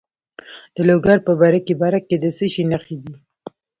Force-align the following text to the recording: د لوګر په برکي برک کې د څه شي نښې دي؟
د 0.75 0.77
لوګر 0.89 1.17
په 1.27 1.31
برکي 1.41 1.73
برک 1.81 2.03
کې 2.09 2.17
د 2.23 2.25
څه 2.37 2.45
شي 2.53 2.63
نښې 2.71 2.97
دي؟ 3.03 3.15